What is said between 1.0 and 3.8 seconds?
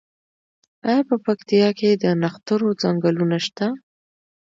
په پکتیا کې د نښترو ځنګلونه شته؟